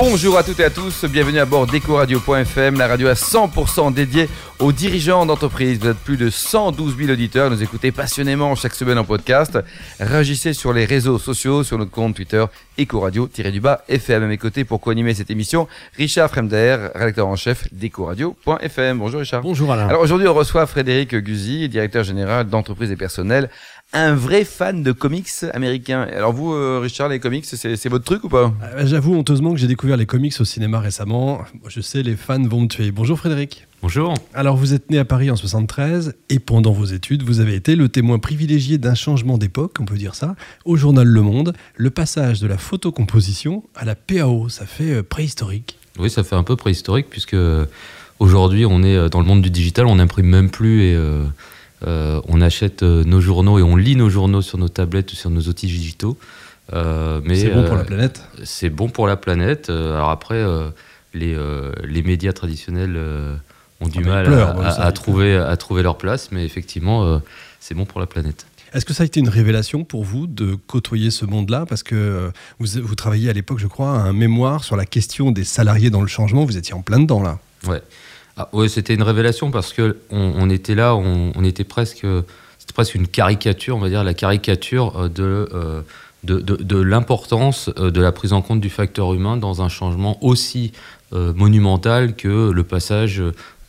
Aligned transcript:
Bonjour 0.00 0.38
à 0.38 0.44
toutes 0.44 0.60
et 0.60 0.64
à 0.64 0.70
tous, 0.70 1.06
bienvenue 1.06 1.40
à 1.40 1.44
bord 1.44 1.66
d'EcoRadio.fm, 1.66 2.78
la 2.78 2.86
radio 2.86 3.08
à 3.08 3.14
100% 3.14 3.92
dédiée 3.92 4.28
aux 4.60 4.70
dirigeants 4.70 5.26
d'entreprise. 5.26 5.80
Vous 5.80 5.88
êtes 5.88 5.96
plus 5.96 6.16
de 6.16 6.30
112 6.30 6.96
000 6.96 7.10
auditeurs, 7.10 7.50
nous 7.50 7.64
écoutez 7.64 7.90
passionnément 7.90 8.54
chaque 8.54 8.76
semaine 8.76 8.98
en 8.98 9.02
podcast. 9.02 9.58
Réagissez 9.98 10.52
sur 10.52 10.72
les 10.72 10.84
réseaux 10.84 11.18
sociaux, 11.18 11.64
sur 11.64 11.78
notre 11.78 11.90
compte 11.90 12.14
Twitter 12.14 12.44
Ecoradio-du-bas 12.78 13.82
FM. 13.88 14.22
À 14.22 14.26
mes 14.28 14.38
côtés 14.38 14.64
pour 14.64 14.80
co-animer 14.80 15.14
cette 15.14 15.32
émission, 15.32 15.66
Richard 15.96 16.30
Fremder, 16.30 16.90
rédacteur 16.94 17.26
en 17.26 17.34
chef 17.34 17.66
d'EcoRadio.fm. 17.74 18.98
Bonjour 18.98 19.18
Richard. 19.18 19.42
Bonjour 19.42 19.72
Alain. 19.72 19.88
Alors 19.88 20.02
aujourd'hui 20.02 20.28
on 20.28 20.34
reçoit 20.34 20.64
Frédéric 20.68 21.16
Guzy, 21.16 21.68
directeur 21.68 22.04
général 22.04 22.48
d'entreprise 22.48 22.92
et 22.92 22.96
personnel 22.96 23.50
un 23.94 24.14
vrai 24.14 24.44
fan 24.44 24.82
de 24.82 24.92
comics 24.92 25.30
américains. 25.54 26.02
Alors 26.02 26.32
vous, 26.32 26.52
euh, 26.52 26.78
Richard, 26.82 27.08
les 27.08 27.20
comics, 27.20 27.46
c'est 27.46 27.88
votre 27.88 28.04
truc 28.04 28.22
ou 28.24 28.28
pas? 28.28 28.52
Euh, 28.62 28.86
J'avoue 28.86 29.14
honteusement 29.14 29.52
que 29.52 29.58
j'ai 29.58 29.66
découvert 29.66 29.96
les 29.96 30.04
comics 30.04 30.34
au 30.40 30.44
cinéma 30.44 30.78
récemment. 30.78 31.40
Je 31.68 31.80
sais, 31.80 32.02
les 32.02 32.14
fans 32.14 32.42
vont 32.42 32.60
me 32.60 32.66
tuer. 32.68 32.90
Bonjour 32.90 33.18
Frédéric. 33.18 33.66
Bonjour. 33.80 34.12
Alors 34.34 34.56
vous 34.56 34.74
êtes 34.74 34.90
né 34.90 34.98
à 34.98 35.06
Paris 35.06 35.30
en 35.30 35.36
73 35.36 36.14
et 36.28 36.38
pendant 36.38 36.72
vos 36.72 36.84
études, 36.84 37.22
vous 37.22 37.40
avez 37.40 37.54
été 37.54 37.76
le 37.76 37.88
témoin 37.88 38.18
privilégié 38.18 38.76
d'un 38.76 38.94
changement 38.94 39.38
d'époque, 39.38 39.76
on 39.80 39.86
peut 39.86 39.96
dire 39.96 40.14
ça, 40.14 40.36
au 40.66 40.76
journal 40.76 41.06
Le 41.06 41.22
Monde, 41.22 41.54
le 41.76 41.90
passage 41.90 42.40
de 42.40 42.46
la 42.46 42.58
photocomposition 42.58 43.62
à 43.74 43.86
la 43.86 43.94
PAO. 43.94 44.50
Ça 44.50 44.66
fait 44.66 44.96
euh, 44.96 45.02
préhistorique. 45.02 45.78
Oui, 45.98 46.10
ça 46.10 46.24
fait 46.24 46.36
un 46.36 46.42
peu 46.44 46.56
préhistorique 46.56 47.06
puisque 47.08 47.36
aujourd'hui 48.18 48.66
on 48.66 48.82
est 48.82 49.08
dans 49.08 49.20
le 49.20 49.26
monde 49.26 49.40
du 49.40 49.50
digital, 49.50 49.86
on 49.86 49.96
n'imprime 49.96 50.26
même 50.26 50.50
plus 50.50 50.82
et 50.82 50.94
euh, 50.94 51.24
on 51.86 52.40
achète 52.40 52.82
euh, 52.82 53.04
nos 53.04 53.20
journaux 53.20 53.58
et 53.58 53.62
on 53.62 53.76
lit 53.76 53.96
nos 53.96 54.10
journaux 54.10 54.42
sur 54.42 54.58
nos 54.58 54.68
tablettes 54.68 55.12
ou 55.12 55.16
sur 55.16 55.30
nos 55.30 55.42
outils 55.42 55.66
digitaux. 55.66 56.16
Euh, 56.72 57.20
c'est 57.34 57.50
bon 57.50 57.64
pour 57.64 57.76
la 57.76 57.84
planète 57.84 58.22
C'est 58.44 58.70
bon 58.70 58.88
pour 58.88 59.06
la 59.06 59.16
planète. 59.16 59.70
alors 59.70 60.10
après, 60.10 60.44
les, 61.14 61.36
les, 61.84 62.02
médias 62.02 62.32
traditionnels 62.32 62.98
ont 63.80 63.88
du 63.88 64.00
mal 64.00 64.32
à, 64.64 64.92
trouver, 64.92 65.36
à 65.36 65.56
trouver 65.56 65.82
leur 65.82 65.96
place, 65.96 66.30
mais 66.30 66.44
effectivement, 66.44 67.22
c'est 67.58 67.74
bon 67.74 67.86
pour 67.86 68.00
la 68.00 68.06
planète. 68.06 68.46
Est-ce 68.74 68.84
que 68.84 68.92
ça 68.92 69.02
a 69.04 69.06
été 69.06 69.18
une 69.18 69.30
révélation 69.30 69.82
pour 69.84 70.04
vous 70.04 70.26
de 70.26 70.54
côtoyer 70.54 71.10
ce 71.10 71.24
monde-là? 71.24 71.64
Parce 71.66 71.82
que 71.82 72.30
vous, 72.58 72.66
vous 72.82 72.94
travailliez 72.94 73.30
à 73.30 73.32
l'époque, 73.32 73.60
je 73.60 73.66
crois, 73.66 73.92
à 73.92 74.02
un 74.02 74.12
mémoire 74.12 74.62
sur 74.62 74.76
la 74.76 74.84
question 74.84 75.30
des 75.30 75.44
salariés 75.44 75.88
dans 75.88 76.02
le 76.02 76.06
changement. 76.06 76.44
Vous 76.44 76.58
étiez 76.58 76.74
en 76.74 76.82
plein 76.82 77.00
dedans, 77.00 77.22
là. 77.22 77.38
Ouais. 77.66 77.80
Ah, 78.40 78.48
c'était 78.68 78.94
une 78.94 79.02
révélation 79.02 79.50
parce 79.50 79.72
que 79.72 79.96
on, 80.10 80.48
était 80.48 80.76
là, 80.76 80.94
on, 80.94 81.42
était 81.42 81.64
presque, 81.64 82.06
c'était 82.58 82.72
presque 82.72 82.94
une 82.94 83.08
caricature, 83.08 83.74
on 83.76 83.80
va 83.80 83.88
dire 83.88 84.04
la 84.04 84.14
caricature 84.14 84.96
euh, 84.96 85.08
euh, 85.18 85.82
de, 86.22 86.38
de, 86.38 86.80
l'importance 86.80 87.68
euh, 87.78 87.90
de 87.90 88.00
la 88.00 88.12
prise 88.12 88.32
en 88.32 88.40
compte 88.40 88.60
du 88.60 88.70
facteur 88.70 89.12
humain 89.12 89.36
dans 89.36 89.60
un 89.60 89.68
changement 89.68 90.22
aussi 90.24 90.72
monumental 91.10 92.14
que 92.14 92.50
le 92.50 92.64
passage 92.64 93.16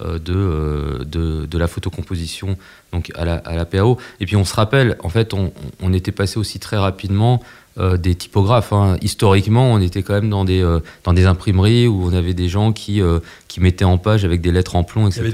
de, 0.02 1.06
de, 1.06 1.46
de, 1.46 1.58
la 1.58 1.68
photocomposition 1.68 2.58
donc 2.92 3.14
à 3.16 3.24
la, 3.24 3.36
à 3.36 3.56
la 3.56 3.64
PAO. 3.64 3.98
Et 4.20 4.26
puis 4.26 4.36
on 4.36 4.44
se 4.44 4.54
rappelle, 4.54 4.98
en 5.04 5.10
fait, 5.10 5.34
on, 5.34 5.54
on 5.82 5.94
était 5.94 6.12
passé 6.12 6.38
aussi 6.38 6.60
très 6.60 6.76
rapidement 6.76 7.42
euh, 7.80 7.96
des 7.96 8.14
typographes. 8.14 8.74
Hein. 8.74 8.98
Historiquement, 9.02 9.72
on 9.72 9.80
était 9.80 10.04
quand 10.04 10.14
même 10.14 10.30
dans 10.30 10.44
des, 10.44 10.62
euh, 10.62 10.82
dans 11.06 11.14
des 11.14 11.26
imprimeries 11.26 11.88
où 11.88 12.04
on 12.04 12.14
avait 12.14 12.34
des 12.34 12.50
gens 12.50 12.74
qui, 12.74 13.02
euh, 13.02 13.20
qui 13.48 13.62
mettaient 13.62 13.86
en 13.86 13.98
page 13.98 14.26
avec 14.26 14.42
des 14.42 14.52
lettres 14.52 14.76
en 14.76 14.84
plomb, 14.84 15.08
etc. 15.08 15.32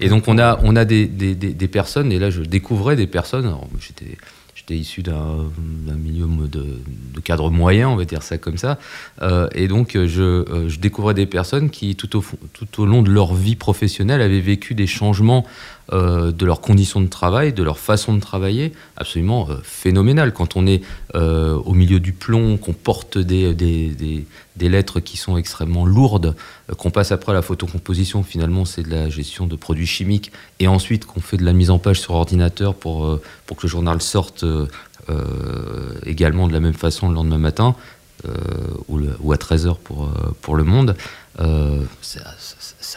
Et 0.00 0.08
donc 0.08 0.26
on 0.26 0.36
a, 0.38 0.58
on 0.64 0.74
a 0.74 0.84
des, 0.84 1.06
des, 1.06 1.34
des, 1.34 1.68
personnes, 1.68 2.10
et 2.10 2.18
là 2.18 2.30
je 2.30 2.42
découvrais 2.42 2.96
des 2.96 3.06
personnes, 3.06 3.54
j'étais 3.78 4.18
j'étais 4.54 4.74
issu 4.74 5.02
d'un 5.02 5.14
milieu 5.96 6.26
de, 6.48 6.64
de, 7.14 7.20
cadre 7.20 7.50
moyen, 7.50 7.88
on 7.88 7.94
va 7.94 8.04
dire 8.04 8.22
ça 8.22 8.36
comme 8.36 8.56
ça. 8.56 8.78
et 9.54 9.68
donc, 9.68 9.92
je, 9.92 10.64
je, 10.66 10.78
découvrais 10.80 11.14
des 11.14 11.26
personnes 11.26 11.70
qui, 11.70 11.94
tout 11.94 12.16
au, 12.16 12.24
tout 12.52 12.82
au 12.82 12.86
long 12.86 13.02
de 13.02 13.10
leur 13.10 13.34
vie 13.34 13.54
professionnelle, 13.54 14.20
avaient 14.22 14.40
vécu 14.40 14.74
des 14.74 14.88
changements 14.88 15.46
euh, 15.92 16.32
de 16.32 16.44
leurs 16.44 16.60
conditions 16.60 17.00
de 17.00 17.06
travail, 17.06 17.52
de 17.52 17.62
leur 17.62 17.78
façon 17.78 18.12
de 18.14 18.20
travailler, 18.20 18.72
absolument 18.96 19.48
euh. 19.50 20.30
Quand 20.34 20.56
on 20.56 20.66
est 20.66 20.82
euh, 21.14 21.54
au 21.54 21.74
milieu 21.74 22.00
du 22.00 22.12
plomb, 22.12 22.56
qu'on 22.56 22.72
porte 22.72 23.18
des, 23.18 23.54
des, 23.54 24.68
lettres 24.68 24.98
qui 24.98 25.16
sont 25.16 25.36
extrêmement 25.36 25.86
lourdes, 25.86 26.34
qu'on 26.76 26.90
passe 26.90 27.12
après 27.12 27.30
à 27.30 27.34
la 27.36 27.42
photocomposition, 27.42 28.24
finalement 28.24 28.64
c'est 28.64 28.82
de 28.82 28.90
la 28.90 29.08
gestion 29.08 29.46
de 29.46 29.54
produits 29.54 29.86
chimiques, 29.86 30.32
et 30.58 30.66
ensuite 30.66 31.04
qu'on 31.04 31.20
fait 31.20 31.36
de 31.36 31.44
la 31.44 31.52
mise 31.52 31.70
en 31.70 31.78
page 31.78 32.00
sur 32.00 32.14
ordinateur 32.14 32.74
pour, 32.74 33.20
pour 33.46 33.56
que 33.56 33.62
le 33.62 33.68
journal 33.68 34.02
sorte 34.02 34.44
également 36.04 36.48
de 36.48 36.52
la 36.52 36.60
même 36.60 36.74
façon 36.74 37.08
le 37.08 37.14
lendemain 37.14 37.38
matin, 37.38 37.76
ou, 38.88 39.00
ou, 39.20 39.32
à 39.32 39.36
13h 39.36 39.76
pour, 39.78 40.10
pour 40.40 40.56
le 40.56 40.64
monde. 40.64 40.96
c'est 42.02 42.20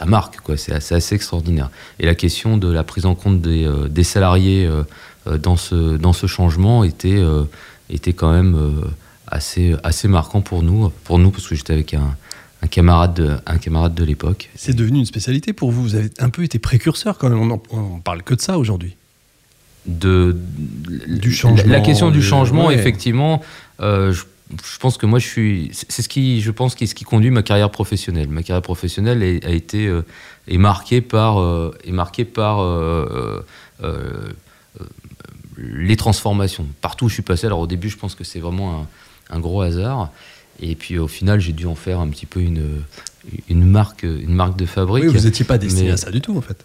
ça 0.00 0.06
marque, 0.06 0.40
quoi. 0.40 0.56
C'est 0.56 0.72
assez, 0.72 0.94
assez, 0.94 1.14
extraordinaire. 1.14 1.70
Et 1.98 2.06
la 2.06 2.14
question 2.14 2.56
de 2.56 2.70
la 2.72 2.84
prise 2.84 3.06
en 3.06 3.14
compte 3.14 3.42
des, 3.42 3.66
euh, 3.66 3.88
des 3.88 4.04
salariés 4.04 4.64
euh, 4.64 4.82
euh, 5.26 5.36
dans, 5.36 5.56
ce, 5.56 5.96
dans 5.96 6.12
ce 6.12 6.26
changement 6.26 6.84
était, 6.84 7.22
était 7.90 8.12
quand 8.12 8.32
même 8.32 8.56
assez, 9.26 9.74
assez 9.82 10.08
marquant 10.08 10.40
pour 10.40 10.62
nous, 10.62 10.90
pour 11.04 11.18
nous 11.18 11.30
parce 11.30 11.46
que 11.46 11.54
j'étais 11.54 11.72
avec 11.72 11.92
un, 11.94 12.16
un 12.62 12.66
camarade 12.66 13.14
de, 13.14 13.36
un 13.46 13.58
camarade 13.58 13.94
de 13.94 14.04
l'époque. 14.04 14.48
C'est 14.54 14.74
devenu 14.74 15.00
une 15.00 15.06
spécialité 15.06 15.52
pour 15.52 15.70
vous. 15.70 15.82
Vous 15.82 15.94
avez 15.96 16.10
un 16.18 16.30
peu 16.30 16.44
été 16.44 16.58
précurseur 16.58 17.18
quand 17.18 17.28
même. 17.28 17.52
On, 17.52 17.60
on 17.72 17.98
parle 17.98 18.22
que 18.22 18.34
de 18.34 18.40
ça 18.40 18.58
aujourd'hui. 18.58 18.96
De, 19.86 20.36
du 21.08 21.32
changement. 21.32 21.70
La, 21.70 21.80
question 21.80 22.10
du 22.10 22.22
changement, 22.22 22.70
effectivement, 22.70 23.42
je 23.80 24.22
je 24.50 24.78
pense 24.78 24.96
que 24.96 25.06
moi, 25.06 25.18
je 25.18 25.26
suis. 25.26 25.70
C'est 25.72 26.02
ce 26.02 26.08
qui, 26.08 26.40
je 26.40 26.50
pense, 26.50 26.74
qui, 26.74 26.86
ce 26.86 26.94
qui 26.94 27.04
conduit 27.04 27.30
ma 27.30 27.42
carrière 27.42 27.70
professionnelle. 27.70 28.28
Ma 28.28 28.42
carrière 28.42 28.62
professionnelle 28.62 29.22
a, 29.44 29.50
été 29.50 29.86
euh, 29.86 30.02
est 30.48 30.58
marquée 30.58 31.00
par 31.00 31.38
euh, 31.38 31.76
est 31.84 31.92
marquée 31.92 32.24
par 32.24 32.60
euh, 32.60 33.44
les 35.56 35.96
transformations. 35.96 36.66
Partout 36.80 37.06
où 37.06 37.08
je 37.08 37.14
suis 37.14 37.22
passé. 37.22 37.46
Alors 37.46 37.60
au 37.60 37.66
début, 37.66 37.88
je 37.88 37.96
pense 37.96 38.14
que 38.14 38.24
c'est 38.24 38.40
vraiment 38.40 38.86
un, 39.30 39.40
gros 39.40 39.62
hasard. 39.62 40.10
Et 40.60 40.74
puis 40.74 40.98
au 40.98 41.08
final, 41.08 41.40
j'ai 41.40 41.52
dû 41.52 41.66
en 41.66 41.74
faire 41.74 42.00
un 42.00 42.08
petit 42.08 42.26
peu 42.26 42.40
une, 42.40 42.82
une 43.48 43.64
marque, 43.64 44.02
une 44.02 44.34
marque 44.34 44.56
de 44.56 44.66
fabrique. 44.66 45.04
Oui, 45.04 45.10
vous 45.10 45.26
n'étiez 45.26 45.44
pas 45.44 45.58
destiné 45.58 45.92
à 45.92 45.96
ça 45.96 46.10
du 46.10 46.20
tout, 46.20 46.36
en 46.36 46.42
fait. 46.42 46.64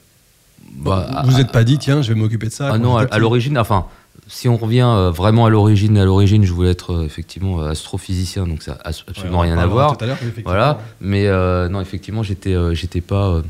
Bah, 0.78 1.24
vous 1.25 1.38
n'êtes 1.38 1.51
pas 1.51 1.63
dit, 1.63 1.78
tiens, 1.78 2.01
je 2.01 2.12
vais 2.12 2.19
m'occuper 2.19 2.47
de 2.47 2.51
ça. 2.51 2.72
Ah 2.74 2.78
non, 2.78 2.97
à 2.97 3.18
l'origine, 3.19 3.57
enfin 3.57 3.85
si 4.28 4.50
on 4.50 4.58
revient 4.58 4.88
euh, 4.88 5.12
vraiment 5.12 5.46
à 5.46 5.50
l'origine, 5.50 5.97
à 5.97 6.06
l'origine, 6.06 6.44
je 6.46 6.52
voulais 6.52 6.72
être 6.72 6.94
euh, 6.94 7.06
effectivement 7.06 7.62
euh, 7.62 7.69
astrophysicien, 7.69 8.47
donc 8.47 8.63
ça 8.63 8.72
n'a 8.72 8.81
absolument 8.84 9.40
rien 9.40 9.58
à 9.58 9.68
voir. 9.68 9.97
voilà, 10.44 10.80
mais 11.00 11.28
non, 11.69 11.81
effectivement, 11.81 12.24
j'étais, 12.24 12.56
j'étais 12.74 13.02
pas, 13.02 13.41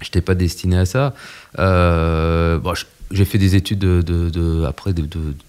j'étais 0.00 0.20
pas 0.20 0.34
destiné 0.34 0.78
à 0.78 0.84
ça. 0.86 1.14
Bon, 1.56 2.74
j'ai 3.12 3.24
fait 3.24 3.38
des 3.38 3.54
études 3.54 3.78
de, 3.78 4.02
de, 4.02 4.64
après 4.64 4.92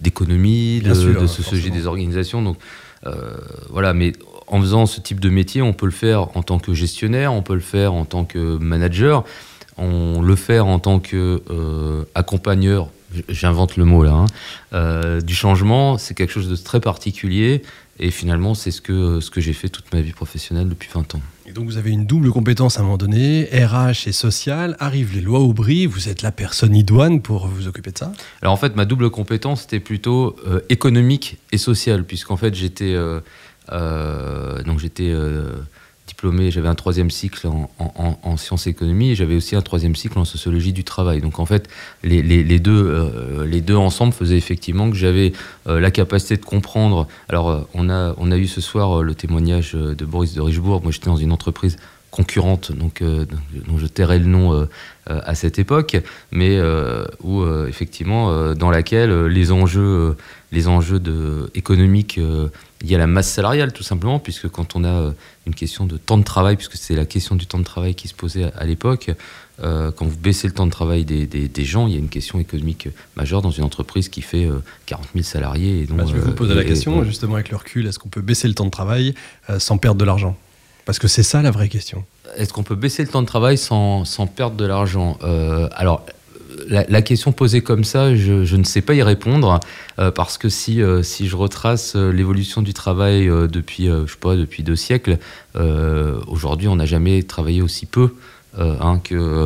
d'économie, 0.02 0.82
de, 0.82 0.90
de, 1.20 1.28
sociologie 1.28 1.72
des 1.72 1.88
organisations, 1.88 2.42
donc 2.42 2.58
voilà, 3.70 3.94
mais 3.94 4.14
en 4.48 4.62
faisant 4.62 4.86
ce 4.86 5.02
type 5.02 5.20
de 5.20 5.30
métier, 5.30 5.62
on 5.62 5.74
peut 5.74 5.86
le 5.86 5.92
faire 5.92 6.36
en 6.38 6.42
tant 6.42 6.58
que 6.58 6.74
gestionnaire, 6.74 7.34
on 7.34 7.42
peut 7.44 7.54
le 7.54 7.60
faire 7.60 7.94
en 7.94 8.06
tant 8.06 8.24
que 8.26 8.58
manager, 8.58 9.24
on 9.78 10.22
le 10.22 10.36
fait 10.36 10.60
en 10.60 10.80
tant 10.80 11.00
qu'accompagneur 11.00 12.90
j'invente 13.30 13.78
le 13.78 13.86
mot 13.86 14.04
là, 14.04 14.14
hein. 14.14 14.26
euh, 14.74 15.22
du 15.22 15.36
changement, 15.36 15.98
c'est 15.98 16.14
quelque 16.14 16.32
chose 16.32 16.50
de 16.50 16.56
très 16.56 16.80
particulier. 16.80 17.62
Et 18.00 18.12
finalement, 18.12 18.54
c'est 18.54 18.70
ce 18.70 18.80
que, 18.80 19.20
ce 19.22 19.32
que 19.32 19.42
j'ai 19.42 19.54
fait 19.54 19.70
toute 19.70 19.92
ma 19.92 20.02
vie 20.02 20.12
professionnelle 20.12 20.70
depuis 20.70 20.90
20 20.94 21.16
ans. 21.16 21.22
Et 21.48 21.52
donc, 21.52 21.66
vous 21.66 21.78
avez 21.78 21.90
une 21.90 22.06
double 22.06 22.30
compétence 22.30 22.78
à 22.78 22.82
un 22.82 22.84
moment 22.84 22.98
donné, 22.98 23.46
RH 23.46 24.08
et 24.08 24.12
social. 24.12 24.76
Arrivent 24.80 25.16
les 25.16 25.22
lois 25.22 25.40
Aubry, 25.40 25.88
vous 25.88 26.08
êtes 26.08 26.22
la 26.22 26.32
personne 26.32 26.76
idoine 26.76 27.22
pour 27.22 27.48
vous 27.48 27.68
occuper 27.68 27.92
de 27.92 27.98
ça 27.98 28.12
Alors, 28.44 28.54
en 28.54 28.58
fait, 28.58 28.76
ma 28.76 28.86
double 28.86 29.10
compétence, 29.10 29.62
c'était 29.62 29.80
plutôt 29.80 30.36
euh, 30.46 30.60
économique 30.70 31.38
et 31.52 31.58
sociale, 31.58 32.04
puisqu'en 32.04 32.38
fait, 32.38 32.54
j'étais. 32.54 32.94
Euh, 32.94 34.64
donc, 34.64 34.78
j'étais 34.78 35.12
diplômé, 36.08 36.52
j'avais 36.52 36.70
un 36.70 36.76
troisième 36.76 37.12
cycle 37.12 37.48
en, 37.48 38.38
sciences 38.38 38.68
économie 38.68 39.12
et 39.12 39.16
j'avais 39.16 39.36
aussi 39.36 39.56
un 39.56 39.62
troisième 39.62 39.96
cycle 39.96 40.18
en 40.18 40.26
sociologie 40.26 40.74
du 40.74 40.84
travail. 40.84 41.22
Donc 41.22 41.40
en 41.40 41.46
fait, 41.46 41.70
les, 42.04 42.22
deux, 42.60 42.86
euh, 42.88 43.46
les 43.46 43.62
deux 43.62 43.76
ensemble 43.76 44.14
faisaient 44.14 44.38
effectivement 44.38 44.90
que 44.90 44.96
j'avais 44.96 45.34
euh, 45.68 45.80
la 45.80 45.92
capacité 45.92 46.38
de 46.38 46.46
comprendre. 46.46 47.08
Alors 47.30 47.50
euh, 47.50 47.62
on, 47.74 47.90
a, 47.90 48.16
on 48.18 48.32
a 48.32 48.38
eu 48.38 48.48
ce 48.48 48.62
soir 48.62 49.04
le 49.04 49.14
témoignage 49.14 49.74
de 49.74 50.06
Boris 50.06 50.34
de 50.34 50.42
Richebourg. 50.42 50.82
Moi 50.82 50.92
j'étais 50.92 51.08
dans 51.08 51.18
une 51.18 51.32
entreprise 51.32 51.78
concurrente, 52.12 52.72
donc 52.72 53.04
dont 53.04 53.78
je 53.78 53.88
tairai 53.88 54.20
le 54.20 54.26
nom 54.26 54.68
à 55.06 55.36
cette 55.36 55.60
époque, 55.60 55.98
mais 56.32 56.60
où 57.22 57.46
effectivement 57.68 58.54
dans 58.54 58.72
laquelle 58.72 59.26
les 59.26 59.52
enjeux, 59.52 60.16
les 60.52 60.68
enjeux 60.68 61.00
de, 61.00 61.52
économiques 61.54 62.20
il 62.82 62.92
y 62.92 62.96
a 62.96 62.98
la 62.98 63.08
masse 63.08 63.30
salariale, 63.30 63.74
tout 63.74 63.84
simplement, 63.84 64.20
puisque 64.20 64.50
quand 64.50 64.76
on 64.76 64.84
a 64.84 64.90
euh, 64.90 65.12
une 65.48 65.56
question 65.56 65.86
de 65.86 65.98
temps 65.98 66.18
de 66.18 66.24
travail, 66.24 66.56
puisque 66.56 66.76
c'est 66.76 66.96
la 66.96 67.06
question 67.06 67.36
du 67.36 67.48
temps 67.48 67.58
de 67.58 67.64
travail 67.64 67.96
qui 67.96 68.08
se 68.08 68.14
posait 68.14 68.52
à, 68.56 68.66
l'époque, 68.66 69.12
euh, 69.64 69.92
quand 69.92 70.06
vous 70.06 70.18
baissez 70.18 70.48
le 70.48 70.54
temps 70.54 70.68
de 70.68 70.72
travail 70.72 71.04
des, 71.04 71.26
des, 71.26 71.66
gens, 71.66 71.88
il 71.88 71.94
y 71.94 71.96
a 71.96 72.00
une 72.00 72.10
question 72.10 72.40
économique 72.40 72.90
majeure 73.16 73.42
dans 73.42 73.52
une 73.52 73.64
entreprise 73.64 74.10
qui 74.10 74.22
fait 74.22 74.48
40 74.86 75.08
000 75.14 75.24
salariés. 75.24 75.82
Et 75.82 75.86
donc, 75.86 75.98
bah, 75.98 76.06
je 76.08 76.14
vais 76.14 76.20
vous 76.20 76.34
poser 76.34 76.54
la 76.54 76.64
question, 76.64 77.04
justement, 77.04 77.36
avec 77.36 77.50
le 77.50 77.58
recul, 77.58 77.88
est-ce 77.88 77.98
qu'on 77.98 78.10
peut 78.10 78.22
baisser 78.22 78.48
le 78.48 78.54
temps 78.54 78.66
de 78.66 78.72
travail 78.72 79.16
sans 79.58 79.78
perdre 79.78 80.00
de 80.00 80.06
l'argent? 80.06 80.38
Parce 80.88 80.98
que 80.98 81.08
c'est 81.08 81.22
ça 81.22 81.44
la 81.44 81.52
vraie 81.52 81.70
question. 81.70 82.04
Est-ce 82.38 82.52
qu'on 82.52 82.64
peut 82.64 82.76
baisser 82.76 83.04
le 83.04 83.10
temps 83.10 83.22
de 83.22 83.28
travail 83.28 83.60
sans, 83.60 84.06
sans 84.06 84.26
perdre 84.26 84.56
de 84.56 84.66
l'argent? 84.66 85.20
Alors, 85.76 86.04
la, 86.68 87.02
question 87.02 87.32
posée 87.32 87.62
comme 87.62 87.84
ça, 87.84 88.16
je, 88.16 88.56
ne 88.56 88.64
sais 88.64 88.82
pas 88.82 88.94
y 88.94 89.02
répondre 89.02 89.60
euh, 90.00 90.12
parce 90.12 90.38
que 90.38 90.50
si, 90.50 90.82
euh, 90.82 91.04
si 91.04 91.28
je 91.28 91.36
retrace 91.36 91.96
euh, 91.96 92.12
l'évolution 92.12 92.62
du 92.62 92.74
travail 92.74 93.28
depuis, 93.28 93.86
je 93.88 94.12
sais 94.12 94.18
pas, 94.20 94.36
depuis 94.36 94.64
deux 94.64 94.76
siècles, 94.76 95.18
aujourd'hui 96.28 96.68
on 96.68 96.76
n'a 96.76 96.86
jamais 96.86 97.24
travaillé 97.24 97.62
aussi 97.62 97.86
peu. 97.86 98.14
Hein, 98.60 99.00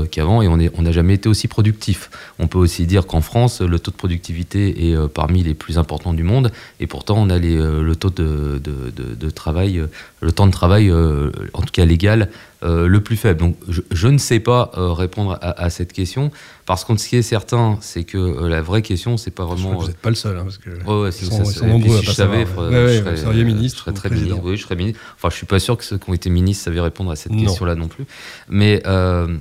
qu'avant 0.10 0.42
et 0.42 0.48
on 0.48 0.82
n'a 0.82 0.92
jamais 0.94 1.16
été 1.16 1.28
aussi 1.28 1.50
productif. 1.50 2.10
On 2.40 2.48
peut 2.48 2.60
aussi 2.60 2.86
dire 2.86 3.06
qu'en 3.08 3.20
France, 3.20 3.60
le 3.60 3.78
taux 3.78 3.92
de 3.92 3.98
productivité 3.98 4.90
est 4.90 5.08
parmi 5.10 5.44
les 5.44 5.54
plus 5.54 5.78
importants 5.78 6.14
du 6.14 6.24
monde 6.24 6.50
et 6.80 6.88
pourtant 6.88 7.16
on 7.18 7.30
a 7.30 7.38
le 7.38 7.94
taux 7.96 8.10
de, 8.10 9.30
travail, 9.32 9.84
le 10.22 10.32
temps 10.32 10.48
de 10.48 10.52
travail, 10.52 10.92
en 10.92 11.62
tout 11.62 11.72
cas 11.72 11.86
légal, 11.86 12.30
le 12.62 13.00
plus 13.00 13.18
faible. 13.18 13.40
Donc 13.40 13.58
je, 13.68 14.08
ne 14.08 14.18
sais 14.18 14.40
pas 14.40 14.72
répondre 14.76 15.38
à, 15.42 15.64
à, 15.64 15.70
cette 15.70 15.94
question. 15.94 16.32
Parce 16.72 16.86
que 16.86 16.96
ce 16.96 17.10
qui 17.10 17.18
est 17.18 17.22
certain, 17.22 17.78
c'est 17.82 18.06
que 18.06 18.18
euh, 18.18 18.48
la 18.48 18.62
vraie 18.62 18.82
question, 18.82 19.18
c'est 19.18 19.32
pas 19.32 19.44
vraiment. 19.44 19.74
vous 19.74 19.88
n'êtes 19.88 19.98
pas 19.98 20.10
le 20.10 20.16
seul, 20.16 20.38
hein, 20.38 20.44
parce 20.44 20.58
que. 20.58 20.70
ouais, 20.70 21.10
ils 21.10 21.28
sont, 21.28 21.44
sont 21.44 21.68
nombreux 21.68 22.00
si 22.00 22.06
je 22.06 22.12
savais, 22.12 22.46
je 22.46 23.16
serais, 23.18 23.44
ministre. 23.44 23.80
Je 23.80 23.84
serais 23.84 23.94
très 23.94 24.10
ministre. 24.10 24.40
Oui, 24.42 24.56
je 24.56 24.64
serais 24.64 24.78
ministre. 24.78 25.02
Enfin, 25.18 25.30
je 25.30 25.36
suis 25.36 25.46
pas 25.46 25.60
sûr 25.60 25.78
que 25.78 25.84
ceux 25.84 25.98
qui 25.98 26.10
ont 26.10 26.14
été 26.14 26.30
ministres 26.30 26.64
savaient 26.64 26.80
répondre 26.80 27.12
à 27.12 27.18
cette 27.18 27.36
question-là 27.36 27.76
non 27.76 27.90
plus. 27.90 28.06
Mais 28.48 28.82
euh, 28.86 29.36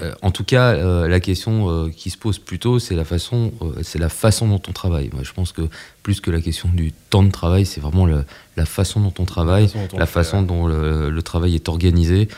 euh, 0.00 0.12
en 0.22 0.30
tout 0.30 0.44
cas, 0.44 0.74
euh, 0.74 1.08
la 1.08 1.20
question 1.20 1.70
euh, 1.70 1.90
qui 1.90 2.10
se 2.10 2.18
pose 2.18 2.38
plutôt, 2.38 2.78
c'est 2.78 2.94
la 2.94 3.04
façon, 3.04 3.52
c'est 3.82 3.98
la 3.98 4.08
façon 4.08 4.48
dont 4.48 4.60
on 4.68 4.72
travaille. 4.72 5.10
Moi, 5.12 5.22
je 5.22 5.32
pense 5.32 5.52
que 5.52 5.62
plus 6.02 6.20
que 6.20 6.30
la 6.30 6.40
question 6.40 6.68
du 6.72 6.92
temps 6.92 7.22
de 7.22 7.30
travail, 7.30 7.66
c'est 7.66 7.80
vraiment 7.80 8.06
la 8.06 8.66
façon 8.66 9.00
dont 9.00 9.14
on 9.18 9.24
travaille, 9.24 9.68
la 9.96 10.06
façon 10.06 10.42
dont, 10.42 10.66
le, 10.66 11.22
travail 11.22 11.54
est 11.54 11.68
organisé. 11.68 12.28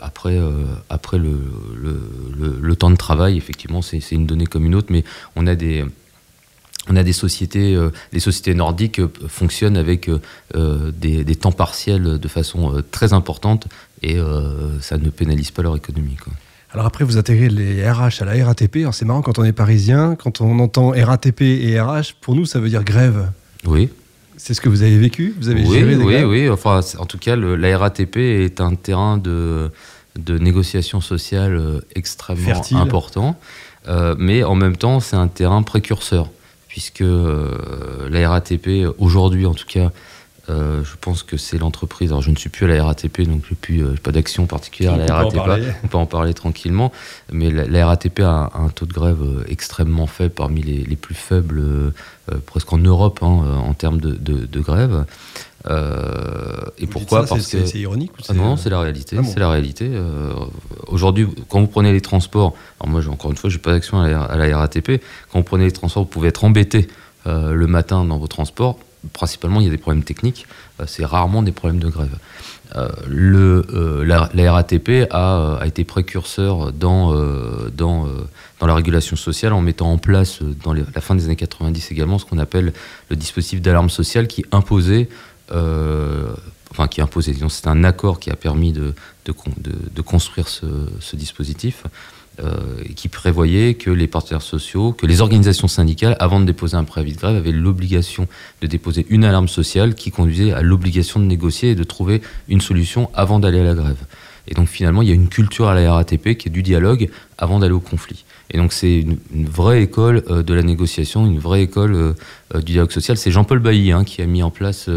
après, 0.00 0.38
après 0.88 1.18
le, 1.18 1.38
le, 2.60 2.76
temps 2.76 2.90
de 2.90 2.96
travail, 2.96 3.36
effectivement, 3.36 3.82
c'est 3.82 3.98
une 4.12 4.26
donnée 4.26 4.46
comme 4.46 4.64
une 4.64 4.74
autre, 4.74 4.88
mais 4.90 5.04
on 5.36 5.46
a 5.46 5.54
des 5.54 5.84
on 6.86 6.96
a 6.96 7.02
des 7.02 7.14
sociétés, 7.14 7.78
les 8.12 8.20
sociétés 8.20 8.54
nordiques 8.54 9.00
fonctionnent 9.26 9.78
avec 9.78 10.10
des, 10.54 11.24
des, 11.24 11.36
temps 11.36 11.52
partiels 11.52 12.18
de 12.18 12.28
façon 12.28 12.82
très 12.90 13.12
importante 13.12 13.66
et 14.02 14.18
ça 14.80 14.98
ne 14.98 15.10
pénalise 15.10 15.50
pas 15.50 15.62
leur 15.62 15.76
économie. 15.76 16.16
Quoi. 16.16 16.32
Alors 16.74 16.86
après, 16.86 17.04
vous 17.04 17.18
intégrez 17.18 17.48
les 17.48 17.88
RH 17.88 18.22
à 18.22 18.24
la 18.24 18.44
RATP. 18.44 18.78
Alors 18.78 18.94
c'est 18.94 19.04
marrant 19.04 19.22
quand 19.22 19.38
on 19.38 19.44
est 19.44 19.52
parisien, 19.52 20.16
quand 20.16 20.40
on 20.40 20.58
entend 20.58 20.90
RATP 20.90 21.42
et 21.42 21.80
RH, 21.80 22.14
pour 22.20 22.34
nous, 22.34 22.46
ça 22.46 22.58
veut 22.58 22.68
dire 22.68 22.82
grève. 22.82 23.30
Oui. 23.64 23.90
C'est 24.36 24.54
ce 24.54 24.60
que 24.60 24.68
vous 24.68 24.82
avez 24.82 24.98
vécu? 24.98 25.36
Vous 25.38 25.48
avez 25.48 25.62
oui, 25.62 25.72
géré 25.72 25.94
des 25.94 26.02
oui, 26.02 26.24
oui. 26.24 26.50
Enfin, 26.50 26.80
en 26.98 27.06
tout 27.06 27.18
cas, 27.18 27.36
la 27.36 27.78
RATP 27.78 28.16
est 28.16 28.60
un 28.60 28.74
terrain 28.74 29.18
de, 29.18 29.70
de 30.18 30.36
négociation 30.38 31.00
sociale 31.00 31.54
euh, 31.54 31.80
extrêmement 31.94 32.60
important. 32.72 33.38
Euh, 33.86 34.16
mais 34.18 34.42
en 34.42 34.56
même 34.56 34.76
temps, 34.76 34.98
c'est 34.98 35.14
un 35.14 35.28
terrain 35.28 35.62
précurseur, 35.62 36.28
puisque 36.66 37.02
euh, 37.02 38.08
la 38.10 38.28
RATP, 38.28 38.88
aujourd'hui 38.98 39.46
en 39.46 39.54
tout 39.54 39.66
cas, 39.68 39.92
euh, 40.50 40.84
je 40.84 40.92
pense 41.00 41.22
que 41.22 41.36
c'est 41.36 41.58
l'entreprise. 41.58 42.10
Alors, 42.10 42.22
je 42.22 42.30
ne 42.30 42.36
suis 42.36 42.50
plus 42.50 42.64
à 42.66 42.68
la 42.68 42.84
RATP, 42.84 43.22
donc 43.22 43.42
je 43.48 43.72
n'ai 43.72 43.82
euh, 43.82 43.94
pas 44.02 44.12
d'action 44.12 44.46
particulière 44.46 44.94
à 44.94 44.98
la 44.98 45.14
RATP. 45.14 45.38
On 45.84 45.88
peut 45.88 45.96
en 45.96 46.06
parler 46.06 46.34
tranquillement. 46.34 46.92
Mais 47.32 47.50
la, 47.50 47.86
RATP 47.86 48.20
a 48.20 48.50
un, 48.54 48.68
taux 48.68 48.86
de 48.86 48.92
grève 48.92 49.22
euh, 49.22 49.44
extrêmement 49.48 50.06
faible, 50.06 50.34
parmi 50.34 50.62
les, 50.62 50.96
plus 50.96 51.14
faibles, 51.14 51.62
presque 52.46 52.72
en 52.72 52.78
Europe, 52.78 53.20
hein, 53.22 53.26
en 53.26 53.74
termes 53.74 54.00
de, 54.00 54.60
grève. 54.60 55.04
et 55.66 56.86
pourquoi 56.86 57.26
Parce 57.26 57.48
que 57.48 57.66
c'est 57.66 57.78
ironique 57.78 58.12
ah 58.28 58.34
Non, 58.34 58.56
c'est 58.56 58.70
la 58.70 58.80
réalité. 58.80 59.16
Ah 59.18 59.24
c'est 59.24 59.40
la 59.40 59.50
réalité. 59.50 59.90
Aujourd'hui, 60.86 61.26
quand 61.48 61.60
vous 61.60 61.66
prenez 61.66 61.92
les 61.92 62.00
transports, 62.00 62.54
alors 62.80 62.92
moi, 62.92 63.02
encore 63.08 63.30
une 63.30 63.36
fois, 63.36 63.50
j'ai 63.50 63.58
pas 63.58 63.72
d'action 63.72 64.00
à, 64.00 64.20
à, 64.20 64.36
la 64.36 64.58
RATP. 64.58 65.02
Quand 65.32 65.38
vous 65.38 65.44
prenez 65.44 65.64
les 65.64 65.72
transports, 65.72 66.04
vous 66.04 66.08
pouvez 66.08 66.28
être 66.28 66.44
embêté 66.44 66.88
le 67.26 67.66
matin 67.66 68.04
dans 68.04 68.18
vos 68.18 68.28
transports 68.28 68.78
principalement, 69.12 69.60
il 69.60 69.64
y 69.64 69.68
a 69.68 69.70
des 69.70 69.78
problèmes 69.78 70.04
techniques, 70.04 70.46
euh, 70.80 70.84
c'est 70.86 71.04
rarement 71.04 71.42
des 71.42 71.52
problèmes 71.52 71.80
de 71.80 71.88
grève. 71.88 72.16
Euh, 72.76 72.88
le, 73.06 73.64
euh, 73.72 74.04
la, 74.04 74.52
RATP 74.52 75.06
a, 75.10 75.58
a, 75.60 75.66
été 75.66 75.84
précurseur 75.84 76.72
dans, 76.72 77.14
dans, 77.76 78.08
dans, 78.60 78.66
la 78.66 78.74
régulation 78.74 79.16
sociale 79.16 79.52
en 79.52 79.60
mettant 79.60 79.92
en 79.92 79.98
place, 79.98 80.40
dans 80.64 80.72
la 80.72 81.00
fin 81.00 81.14
des 81.14 81.26
années 81.26 81.36
90 81.36 81.92
également, 81.92 82.18
ce 82.18 82.24
qu'on 82.24 82.38
appelle 82.38 82.72
le 83.10 83.16
dispositif 83.16 83.60
d'alarme 83.60 83.90
sociale 83.90 84.26
qui 84.26 84.44
imposait, 84.50 85.08
enfin 85.50 86.88
qui 86.90 87.00
imposait, 87.00 87.34
c'est 87.48 87.68
un 87.68 87.84
accord 87.84 88.18
qui 88.18 88.30
a 88.30 88.36
permis 88.36 88.72
de, 88.72 88.94
de, 89.24 90.02
construire 90.02 90.48
ce, 90.48 90.66
dispositif, 91.14 91.84
qui 92.96 93.08
prévoyait 93.08 93.74
que 93.74 93.90
les 93.90 94.06
partenaires 94.06 94.42
sociaux, 94.42 94.92
que 94.92 95.06
les 95.06 95.20
organisations 95.20 95.68
syndicales, 95.68 96.16
avant 96.18 96.40
de 96.40 96.44
déposer 96.44 96.76
un 96.76 96.84
préavis 96.84 97.12
de 97.12 97.18
grève, 97.18 97.36
avaient 97.36 97.52
l'obligation 97.52 98.26
de 98.60 98.66
déposer 98.66 99.06
une 99.08 99.24
alarme 99.24 99.48
sociale 99.48 99.94
qui 99.94 100.10
conduisait 100.10 100.52
à 100.52 100.62
l'obligation 100.62 101.20
de 101.20 101.26
négocier 101.26 101.70
et 101.70 101.74
de 101.74 101.84
trouver 101.84 102.22
une 102.48 102.60
solution 102.60 103.10
avant 103.14 103.38
d'aller 103.38 103.60
à 103.60 103.64
la 103.64 103.74
grève. 103.74 104.04
Et 104.46 104.54
donc 104.54 104.68
finalement, 104.68 105.02
il 105.02 105.08
y 105.08 105.12
a 105.12 105.14
une 105.14 105.28
culture 105.28 105.68
à 105.68 105.74
la 105.74 105.94
RATP 105.94 106.36
qui 106.36 106.48
est 106.48 106.50
du 106.50 106.62
dialogue 106.62 107.08
avant 107.38 107.58
d'aller 107.58 107.72
au 107.72 107.80
conflit. 107.80 108.24
Et 108.50 108.58
donc 108.58 108.72
c'est 108.72 109.00
une, 109.00 109.18
vraie 109.46 109.82
école 109.82 110.22
euh, 110.28 110.42
de 110.42 110.52
la 110.52 110.62
négociation, 110.62 111.26
une 111.26 111.38
vraie 111.38 111.62
école 111.62 111.94
euh, 111.94 112.12
du 112.56 112.72
dialogue 112.72 112.92
social. 112.92 113.16
C'est 113.16 113.30
Jean-Paul 113.30 113.58
Bailly 113.58 113.92
hein, 113.92 114.04
qui 114.04 114.20
a 114.20 114.26
mis 114.26 114.42
en 114.42 114.50
place 114.50 114.90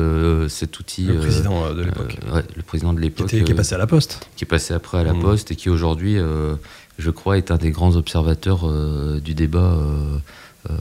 cet 0.50 0.80
outil. 0.80 1.06
Le 1.06 1.20
président 1.20 1.74
de 1.74 1.84
l'époque. 1.84 2.18
Ouais, 2.34 2.44
le 2.56 2.62
président 2.62 2.94
de 2.94 3.00
l'époque. 3.00 3.28
Qui, 3.28 3.44
qui, 3.44 3.52
est 3.52 3.56
passé 3.56 3.76
à 3.76 3.78
la 3.78 3.88
Poste. 3.88 4.28
Qui 4.36 4.44
est 4.44 4.48
passé 4.48 4.74
après 4.74 5.00
à 5.00 5.04
la 5.04 5.14
mmh. 5.14 5.22
Poste 5.22 5.52
et 5.52 5.56
qui 5.56 5.70
aujourd'hui 5.70 6.20
je 6.98 7.12
crois, 7.12 7.38
est 7.38 7.52
un 7.52 7.58
des 7.58 7.72
grands 7.72 7.96
observateurs 7.96 8.68
euh, 8.68 9.20
du 9.20 9.34
débat 9.34 9.60
euh, 9.60 10.18
euh, 10.70 10.76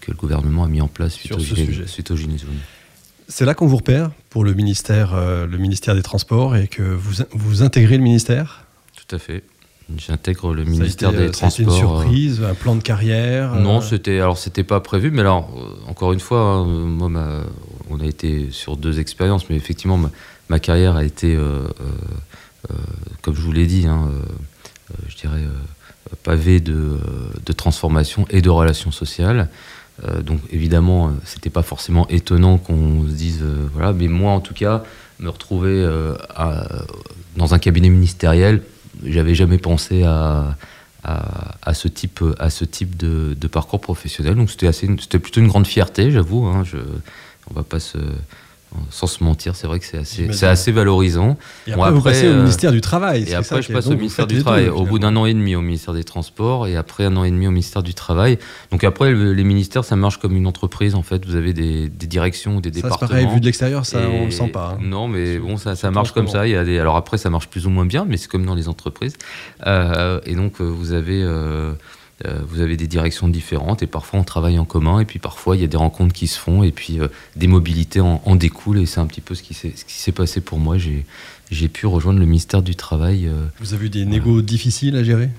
que 0.00 0.10
le 0.10 0.16
gouvernement 0.16 0.64
a 0.64 0.68
mis 0.68 0.80
en 0.80 0.88
place 0.88 1.14
suite, 1.14 1.32
au, 1.32 1.38
suite 1.38 2.10
C'est 3.30 3.46
là 3.46 3.54
qu'on 3.54 3.66
vous 3.66 3.78
repère 3.78 4.10
pour 4.28 4.44
le 4.44 4.52
ministère, 4.52 5.14
le 5.16 5.56
ministère 5.56 5.94
des 5.94 6.02
Transports 6.02 6.56
et 6.56 6.68
que 6.68 6.82
vous, 6.82 7.24
vous 7.32 7.62
intégrez 7.62 7.96
le 7.96 8.02
ministère? 8.02 8.66
Tout 8.94 9.16
à 9.16 9.18
fait. 9.18 9.42
J'intègre 9.96 10.52
le 10.52 10.64
ministère 10.64 11.12
des 11.12 11.30
Transports. 11.30 11.50
C'était 11.50 11.62
une 11.64 11.70
surprise, 11.70 12.42
un 12.42 12.54
plan 12.54 12.76
de 12.76 12.82
carrière 12.82 13.54
Non, 13.54 13.80
c'était 13.80 14.20
alors 14.20 14.36
c'était 14.36 14.62
pas 14.62 14.80
prévu, 14.80 15.10
mais 15.10 15.20
alors 15.20 15.48
encore 15.86 16.12
une 16.12 16.20
fois, 16.20 16.40
hein, 16.40 16.64
moi, 16.64 17.10
on 17.88 18.00
a 18.00 18.04
été 18.04 18.48
sur 18.50 18.76
deux 18.76 19.00
expériences, 19.00 19.48
mais 19.48 19.56
effectivement, 19.56 19.98
ma, 20.48 20.58
carrière 20.58 20.96
a 20.96 21.04
été, 21.04 21.38
comme 23.22 23.34
je 23.34 23.40
vous 23.40 23.52
l'ai 23.52 23.66
dit, 23.66 23.86
hein, 23.86 24.10
euh, 24.90 24.94
je 25.08 25.16
dirais, 25.16 25.42
euh, 25.42 26.14
pavé 26.22 26.60
de, 26.60 26.72
euh, 26.72 26.98
de, 27.44 27.52
transformation 27.52 28.26
et 28.30 28.42
de 28.42 28.50
relations 28.50 28.90
sociales. 28.90 29.48
Donc 30.22 30.40
évidemment, 30.50 31.12
c'était 31.24 31.50
pas 31.50 31.62
forcément 31.62 32.08
étonnant 32.08 32.58
qu'on 32.58 33.04
se 33.06 33.12
dise, 33.12 33.44
voilà, 33.72 33.92
mais 33.92 34.08
moi 34.08 34.32
en 34.32 34.40
tout 34.40 34.54
cas, 34.54 34.82
me 35.18 35.28
retrouver 35.28 35.86
dans 37.36 37.54
un 37.54 37.58
cabinet 37.58 37.90
ministériel, 37.90 38.62
j'avais 39.04 39.34
jamais 39.34 39.58
pensé 39.58 40.04
à, 40.04 40.56
ce 41.74 41.88
type, 41.88 42.24
à 42.38 42.50
ce 42.50 42.64
type 42.64 42.96
de, 42.96 43.46
parcours 43.46 43.80
professionnel. 43.80 44.36
Donc 44.36 44.50
c'était 44.50 44.72
c'était 44.72 45.18
plutôt 45.18 45.40
une 45.40 45.48
grande 45.48 45.66
fierté, 45.66 46.10
j'avoue. 46.10 46.46
Hein, 46.46 46.64
je, 46.64 46.78
on 47.50 47.54
va 47.54 47.62
pas 47.62 47.80
se, 47.80 47.98
sans 48.90 49.06
se 49.06 49.22
mentir, 49.24 49.56
c'est 49.56 49.66
vrai 49.66 49.80
que 49.80 49.84
c'est 50.04 50.46
assez, 50.46 50.72
valorisant. 50.72 51.36
Et 51.66 51.72
après, 51.72 51.90
vous 51.90 52.02
passez 52.02 52.28
au 52.28 52.32
euh, 52.32 52.38
ministère 52.38 52.72
du 52.72 52.80
Travail. 52.80 53.24
Et 53.28 53.34
après, 53.34 53.62
je 53.62 53.72
passe 53.72 53.86
au 53.88 53.96
ministère 53.96 54.26
du 54.26 54.42
Travail. 54.42 54.68
au 54.68 54.84
bout 54.84 54.98
d'un 54.98 55.16
an 55.16 55.26
et 55.26 55.34
demi 55.34 55.56
au 55.56 55.60
ministère 55.60 55.94
des 55.94 56.04
Transports 56.04 56.66
et 56.66 56.76
après 56.76 57.04
un 57.04 57.16
an 57.16 57.24
et 57.24 57.30
demi 57.30 57.46
au 57.46 57.50
ministère 57.50 57.82
du 57.82 57.94
Travail. 57.94 58.38
Donc 58.70 58.84
après, 58.84 59.12
les 59.12 59.44
ministères, 59.44 59.84
ça 59.84 59.96
marche 59.96 60.18
comme 60.18 60.36
une 60.36 60.46
entreprise 60.46 60.94
en 60.94 61.02
fait. 61.02 61.26
Vous 61.26 61.34
avez 61.34 61.52
des, 61.52 61.88
directions, 61.88 62.60
des 62.60 62.70
départements. 62.70 63.08
Ça, 63.08 63.14
pareil, 63.14 63.26
vu 63.32 63.40
de 63.40 63.44
l'extérieur, 63.44 63.86
ça, 63.86 64.00
on 64.08 64.26
le 64.26 64.30
sent 64.30 64.48
pas. 64.48 64.76
Hein. 64.76 64.82
Non, 64.82 65.08
mais 65.08 65.38
bon, 65.38 65.56
ça, 65.56 65.74
ça 65.74 65.90
marche 65.90 66.12
comme 66.12 66.28
ça. 66.28 66.46
Il 66.46 66.52
y 66.52 66.56
a 66.56 66.64
des... 66.64 66.78
Alors 66.78 66.96
après, 66.96 67.18
ça 67.18 67.30
marche 67.30 67.48
plus 67.48 67.66
ou 67.66 67.70
moins 67.70 67.86
bien, 67.86 68.04
mais 68.08 68.16
c'est 68.16 68.28
comme 68.28 68.46
dans 68.46 68.54
les 68.54 68.68
entreprises. 68.68 69.14
Euh, 69.66 70.20
et 70.24 70.34
donc, 70.34 70.60
euh, 70.60 70.64
vous 70.64 70.92
avez 70.92 71.22
euh, 71.22 71.72
vous 72.48 72.60
avez 72.60 72.76
des 72.76 72.86
directions 72.86 73.28
différentes 73.28 73.82
et 73.82 73.86
parfois 73.86 74.20
on 74.20 74.24
travaille 74.24 74.58
en 74.58 74.64
commun 74.64 75.00
et 75.00 75.04
puis 75.04 75.18
parfois 75.18 75.56
il 75.56 75.62
y 75.62 75.64
a 75.64 75.68
des 75.68 75.76
rencontres 75.76 76.12
qui 76.12 76.26
se 76.26 76.38
font 76.38 76.62
et 76.62 76.70
puis 76.70 77.00
euh, 77.00 77.08
des 77.36 77.46
mobilités 77.46 78.00
en, 78.00 78.36
découlent 78.36 78.78
et 78.78 78.86
c'est 78.86 79.00
un 79.00 79.06
petit 79.06 79.22
peu 79.22 79.34
ce 79.34 79.42
qui 79.42 79.54
s'est 79.54 80.12
passé 80.12 80.40
pour 80.40 80.58
moi. 80.58 80.76
J'ai 81.50 81.68
pu 81.68 81.86
rejoindre 81.86 82.18
le 82.18 82.26
ministère 82.26 82.62
du 82.62 82.76
Travail. 82.76 83.26
Euh, 83.26 83.46
vous 83.58 83.74
avez 83.74 83.86
eu 83.86 83.90
des 83.90 84.04
négos 84.04 84.42
difficiles 84.42 84.96
à 84.96 85.04
gérer? 85.04 85.30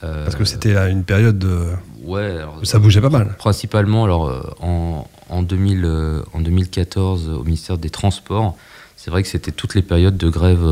Parce 0.00 0.34
que 0.34 0.44
c'était 0.44 0.74
à 0.74 0.88
une 0.88 1.04
période 1.04 1.38
de... 1.38 1.68
ouais, 2.02 2.40
où 2.60 2.64
ça 2.64 2.80
bougeait 2.80 3.00
pas 3.00 3.08
mal. 3.08 3.36
Principalement 3.38 4.02
alors, 4.02 4.56
en, 4.60 5.08
en, 5.28 5.42
2000, 5.42 5.86
en 6.32 6.40
2014 6.40 7.28
au 7.28 7.44
ministère 7.44 7.78
des 7.78 7.88
Transports, 7.88 8.56
c'est 8.96 9.12
vrai 9.12 9.22
que 9.22 9.28
c'était 9.28 9.52
toutes 9.52 9.76
les 9.76 9.82
périodes 9.82 10.16
de 10.16 10.28
grève 10.28 10.66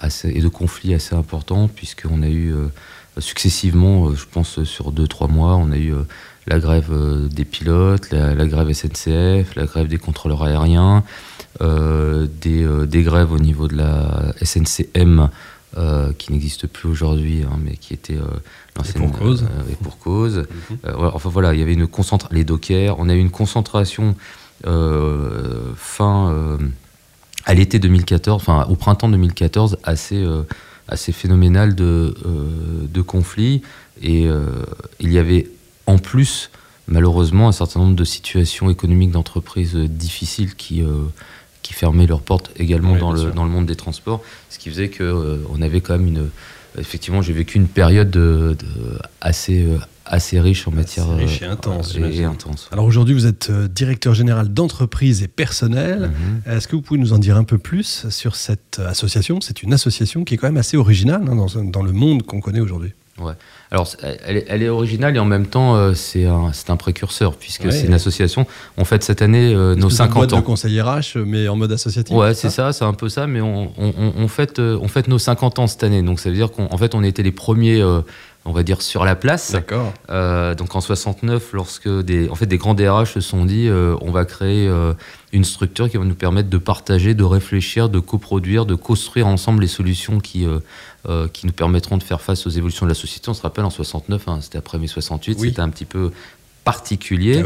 assez, 0.00 0.30
et 0.30 0.40
de 0.40 0.48
conflits 0.48 0.94
assez 0.94 1.14
importants, 1.14 1.68
puisqu'on 1.68 2.22
a 2.22 2.28
eu 2.28 2.52
successivement, 3.20 4.14
je 4.14 4.24
pense 4.30 4.64
sur 4.64 4.92
2-3 4.92 5.30
mois, 5.30 5.56
on 5.56 5.70
a 5.70 5.78
eu 5.78 5.94
la 6.46 6.58
grève 6.58 6.90
des 7.30 7.44
pilotes, 7.44 8.10
la, 8.10 8.46
grève 8.46 8.72
SNCF, 8.72 9.54
la 9.54 9.66
grève 9.66 9.86
des 9.86 9.98
contrôleurs 9.98 10.42
aériens, 10.42 11.04
des, 11.60 12.66
des, 12.86 13.02
grèves 13.02 13.32
au 13.32 13.38
niveau 13.38 13.68
de 13.68 13.76
la 13.76 14.32
SNCM 14.42 15.28
euh, 15.78 16.12
qui 16.18 16.32
n'existe 16.32 16.66
plus 16.66 16.88
aujourd'hui, 16.88 17.44
hein, 17.44 17.56
mais 17.62 17.76
qui 17.76 17.94
était 17.94 18.16
euh, 18.16 18.82
et 18.88 18.92
pour 18.98 19.12
cause. 19.12 19.44
Euh, 19.44 19.70
et 19.70 19.76
pour 19.76 19.98
cause. 19.98 20.38
Mhm. 20.38 20.78
enfin 20.96 21.28
voilà, 21.28 21.54
il 21.54 21.60
y 21.60 21.62
avait 21.62 21.74
une 21.74 21.86
concentration, 21.86 22.34
les 22.34 22.42
dockers, 22.42 22.98
on 22.98 23.08
a 23.08 23.14
eu 23.14 23.20
une 23.20 23.30
concentration 23.30 24.16
fin 25.76 26.58
à 27.44 27.54
l'été 27.54 27.78
2014, 27.78 28.42
enfin 28.42 28.66
au 28.68 28.74
printemps 28.74 29.08
2014, 29.08 29.78
assez 29.84 30.26
assez 30.90 31.12
phénoménale 31.12 31.74
de 31.74 32.14
de 32.92 33.02
conflits. 33.02 33.62
Et 34.02 34.26
il 35.00 35.12
y 35.12 35.18
avait 35.18 35.48
en 35.86 35.98
plus 35.98 36.50
malheureusement 36.88 37.48
un 37.48 37.52
certain 37.52 37.80
nombre 37.80 37.96
de 37.96 38.04
situations 38.04 38.68
économiques 38.70 39.12
d'entreprises 39.12 39.74
difficiles 39.76 40.54
qui 40.54 40.82
qui 41.62 41.74
fermaient 41.74 42.06
leurs 42.06 42.22
portes 42.22 42.50
également 42.56 42.96
dans, 42.96 43.12
le, 43.12 43.30
dans 43.30 43.44
le 43.44 43.50
monde 43.50 43.66
des 43.66 43.76
transports, 43.76 44.22
ce 44.48 44.58
qui 44.58 44.70
faisait 44.70 44.88
qu'on 44.88 45.04
euh, 45.04 45.44
on 45.50 45.62
avait 45.62 45.80
quand 45.80 45.96
même 45.96 46.06
une... 46.06 46.30
Effectivement, 46.78 47.22
j'ai 47.22 47.32
vécu 47.32 47.58
une 47.58 47.66
période 47.66 48.10
de, 48.10 48.56
assez, 49.20 49.64
euh, 49.64 49.78
assez 50.06 50.40
riche 50.40 50.68
en 50.68 50.70
matière... 50.70 51.08
riche 51.16 51.42
et 51.42 51.46
intense. 51.46 51.96
Euh, 51.96 52.10
et, 52.10 52.24
intense. 52.24 52.68
Alors 52.72 52.84
aujourd'hui, 52.84 53.14
vous 53.14 53.26
êtes 53.26 53.50
directeur 53.50 54.14
général 54.14 54.52
d'entreprise 54.52 55.22
et 55.22 55.28
personnel. 55.28 56.10
Mhm. 56.46 56.52
Est-ce 56.52 56.68
que 56.68 56.76
vous 56.76 56.82
pouvez 56.82 57.00
nous 57.00 57.12
en 57.12 57.18
dire 57.18 57.36
un 57.36 57.44
peu 57.44 57.58
plus 57.58 58.08
sur 58.10 58.36
cette 58.36 58.80
association? 58.84 59.40
C'est 59.40 59.62
une 59.62 59.72
association 59.72 60.24
qui 60.24 60.34
est 60.34 60.36
quand 60.36 60.48
même 60.48 60.56
assez 60.56 60.76
originale 60.76 61.24
hein, 61.28 61.36
dans, 61.36 61.62
dans 61.64 61.82
le 61.82 61.92
monde 61.92 62.22
qu'on 62.22 62.40
connaît 62.40 62.60
aujourd'hui. 62.60 62.92
Ouais. 63.20 63.34
Alors, 63.72 63.88
elle 64.02 64.62
est, 64.62 64.68
originale 64.68 65.14
et 65.14 65.20
en 65.20 65.24
même 65.24 65.46
temps, 65.46 65.76
euh, 65.76 65.94
c'est 65.94 66.26
un, 66.26 66.50
un, 66.68 66.76
précurseur, 66.76 67.36
puisque 67.36 67.70
c'est 67.70 67.86
une 67.86 67.94
association. 67.94 68.44
On 68.76 68.84
fête 68.84 69.04
cette 69.04 69.22
année 69.22 69.54
euh, 69.54 69.76
nos 69.76 69.90
50 69.90 70.32
ans. 70.32 70.36
de 70.38 70.42
conseil 70.42 70.80
RH, 70.80 71.18
mais 71.24 71.46
en 71.46 71.54
mode 71.54 71.70
associatif. 71.70 72.16
Ouais, 72.16 72.34
c'est 72.34 72.50
ça, 72.50 72.72
c'est 72.72 72.84
un 72.84 72.94
peu 72.94 73.08
ça, 73.08 73.28
mais 73.28 73.40
on, 73.40 73.72
on, 73.78 73.92
on, 74.16 74.26
fête, 74.26 74.58
euh, 74.58 74.76
on 74.82 74.88
fête 74.88 75.06
nos 75.06 75.18
50 75.18 75.60
ans 75.60 75.66
cette 75.68 75.84
année. 75.84 76.02
Donc, 76.02 76.18
ça 76.18 76.30
veut 76.30 76.34
dire 76.34 76.50
qu'en 76.50 76.76
fait, 76.78 76.96
on 76.96 77.04
était 77.04 77.22
les 77.22 77.32
premiers 77.32 77.80
on 78.46 78.52
va 78.52 78.62
dire 78.62 78.80
sur 78.80 79.04
la 79.04 79.16
place. 79.16 79.52
D'accord. 79.52 79.92
Donc 80.08 80.74
en 80.74 80.80
69, 80.80 81.52
lorsque 81.52 81.88
des, 81.88 82.30
en 82.30 82.34
fait, 82.34 82.46
des 82.46 82.56
grands 82.56 82.72
DRH 82.72 83.12
se 83.12 83.20
sont 83.20 83.44
dit, 83.44 83.68
on 83.70 84.10
va 84.10 84.24
créer 84.24 84.68
une 85.34 85.44
structure 85.44 85.90
qui 85.90 85.98
va 85.98 86.04
nous 86.04 86.14
permettre 86.14 86.48
de 86.48 86.56
partager, 86.56 87.12
de 87.12 87.22
réfléchir, 87.22 87.90
de 87.90 87.98
coproduire, 87.98 88.64
de 88.64 88.74
construire 88.74 89.26
ensemble 89.26 89.60
les 89.60 89.68
solutions 89.68 90.20
qui, 90.20 90.46
qui 91.32 91.46
nous 91.46 91.52
permettront 91.52 91.96
de 91.96 92.02
faire 92.02 92.20
face 92.20 92.46
aux 92.46 92.50
évolutions 92.50 92.86
de 92.86 92.90
la 92.90 92.94
société. 92.94 93.28
On 93.28 93.34
se 93.34 93.42
rappelle 93.42 93.64
en 93.64 93.70
69, 93.70 94.28
hein, 94.28 94.38
c'était 94.42 94.58
après 94.58 94.78
mai 94.78 94.86
68, 94.86 95.38
c'était 95.38 95.60
un 95.60 95.70
petit 95.70 95.86
peu 95.86 96.10
particulier. 96.64 97.42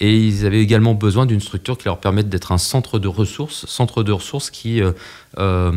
Et 0.00 0.16
ils 0.16 0.46
avaient 0.46 0.60
également 0.60 0.94
besoin 0.94 1.26
d'une 1.26 1.40
structure 1.40 1.78
qui 1.78 1.86
leur 1.86 1.98
permette 1.98 2.28
d'être 2.28 2.52
un 2.52 2.58
centre 2.58 2.98
de 2.98 3.08
ressources, 3.08 3.66
centre 3.66 4.02
de 4.02 4.12
ressources 4.12 4.50
qui 4.50 4.82
euh, 5.38 5.72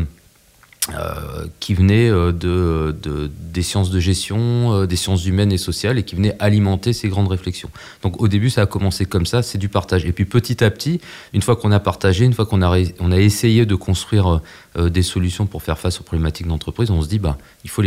qui 1.60 1.72
venait 1.72 2.10
euh, 2.10 2.30
de, 2.30 2.94
des 3.40 3.62
sciences 3.62 3.90
de 3.90 4.00
gestion, 4.00 4.74
euh, 4.74 4.86
des 4.86 4.96
sciences 4.96 5.24
humaines 5.24 5.50
et 5.50 5.56
sociales, 5.56 5.96
et 5.98 6.02
qui 6.02 6.14
venait 6.14 6.36
alimenter 6.40 6.92
ces 6.92 7.08
grandes 7.08 7.28
réflexions. 7.28 7.70
Donc 8.02 8.20
au 8.20 8.28
début, 8.28 8.50
ça 8.50 8.62
a 8.62 8.66
commencé 8.66 9.06
comme 9.06 9.24
ça, 9.24 9.42
c'est 9.42 9.56
du 9.56 9.70
partage. 9.70 10.04
Et 10.04 10.12
puis 10.12 10.26
petit 10.26 10.62
à 10.62 10.70
petit, 10.70 11.00
une 11.32 11.40
fois 11.40 11.56
qu'on 11.56 11.72
a 11.72 11.80
partagé, 11.80 12.26
une 12.26 12.34
fois 12.34 12.44
qu'on 12.44 12.60
a, 12.60 12.78
on 13.00 13.12
a 13.12 13.18
essayé 13.18 13.64
de 13.64 13.74
construire 13.74 14.42
des 14.76 15.02
solutions 15.02 15.46
pour 15.46 15.62
faire 15.62 15.78
face 15.78 16.00
aux 16.00 16.04
problématiques 16.04 16.48
d'entreprise, 16.48 16.90
on 16.90 17.00
se 17.00 17.08
dit, 17.08 17.18
bah, 17.18 17.38
il 17.64 17.70
faut, 17.70 17.82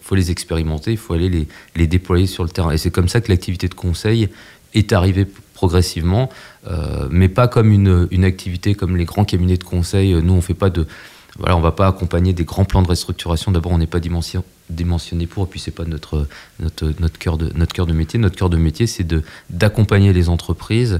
faut 0.00 0.14
les 0.16 0.30
expérimenter, 0.32 0.90
il 0.90 0.98
faut 0.98 1.14
aller 1.14 1.28
les, 1.28 1.46
les 1.76 1.86
déployer 1.86 2.26
sur 2.26 2.42
le 2.42 2.50
terrain. 2.50 2.72
Et 2.72 2.78
c'est 2.78 2.90
comme 2.90 3.08
ça 3.08 3.20
que 3.20 3.30
l'activité 3.30 3.68
de 3.68 3.74
conseil 3.74 4.28
est 4.74 4.92
arrivée 4.92 5.26
progressivement, 5.54 6.30
mais 7.10 7.28
pas 7.28 7.46
comme 7.46 7.70
une, 7.70 8.08
une 8.10 8.24
activité 8.24 8.74
comme 8.74 8.96
les 8.96 9.04
grands 9.04 9.24
cabinets 9.24 9.58
de 9.58 9.64
conseil. 9.64 10.14
Nous, 10.14 10.32
on 10.32 10.40
fait 10.40 10.54
pas 10.54 10.70
de 10.70 10.86
voilà, 11.40 11.56
on 11.56 11.60
va 11.60 11.72
pas 11.72 11.88
accompagner 11.88 12.32
des 12.34 12.44
grands 12.44 12.66
plans 12.66 12.82
de 12.82 12.88
restructuration. 12.88 13.50
D'abord, 13.50 13.72
on 13.72 13.78
n'est 13.78 13.86
pas 13.86 13.98
dimensionné 13.98 15.26
pour, 15.26 15.44
et 15.44 15.46
puis 15.46 15.58
c'est 15.58 15.70
pas 15.70 15.84
notre 15.84 16.28
notre 16.60 17.18
cœur 17.18 17.38
de 17.38 17.48
de 17.48 17.92
métier. 17.92 18.18
Notre 18.20 18.36
cœur 18.36 18.50
de 18.50 18.58
métier, 18.58 18.86
c'est 18.86 19.06
d'accompagner 19.48 20.12
les 20.12 20.28
entreprises 20.28 20.98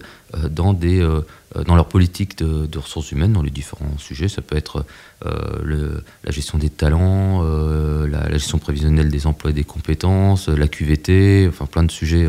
dans 0.49 0.73
des 0.73 1.01
euh, 1.01 1.21
dans 1.67 1.75
leur 1.75 1.87
politique 1.87 2.39
de, 2.39 2.79
ressources 2.79 3.11
humaines, 3.11 3.33
dans 3.33 3.43
les 3.43 3.51
différents 3.51 3.99
sujets. 3.99 4.29
Ça 4.29 4.41
peut 4.41 4.57
être 4.57 4.85
euh, 5.27 6.01
la 6.23 6.31
gestion 6.31 6.59
des 6.59 6.71
talents, 6.71 7.43
la, 7.43 8.31
gestion 8.31 8.59
prévisionnelle 8.59 9.09
des 9.09 9.27
emplois 9.27 9.51
et 9.51 9.55
des 9.55 9.65
compétences, 9.65 10.49
la 10.49 10.69
QVT, 10.69 11.49
enfin 11.49 11.67
plein 11.67 11.83
de 11.83 11.91
sujets 11.91 12.29